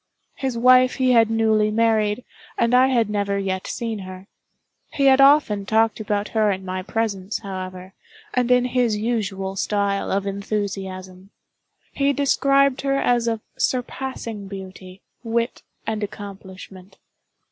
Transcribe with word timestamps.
His 0.33 0.57
wife 0.57 0.95
he 0.95 1.11
had 1.11 1.29
newly 1.29 1.69
married, 1.69 2.25
and 2.57 2.73
I 2.73 2.87
had 2.87 3.07
never 3.07 3.37
yet 3.37 3.67
seen 3.67 3.99
her. 3.99 4.25
He 4.93 5.05
had 5.05 5.21
often 5.21 5.63
talked 5.63 5.99
about 5.99 6.29
her 6.29 6.49
in 6.49 6.65
my 6.65 6.81
presence, 6.81 7.37
however, 7.37 7.93
and 8.33 8.49
in 8.49 8.65
his 8.65 8.97
usual 8.97 9.55
style 9.55 10.11
of 10.11 10.25
enthusiasm. 10.25 11.29
He 11.93 12.13
described 12.13 12.81
her 12.81 12.95
as 12.97 13.27
of 13.27 13.41
surpassing 13.57 14.47
beauty, 14.47 15.01
wit, 15.23 15.61
and 15.85 16.01
accomplishment. 16.01 16.97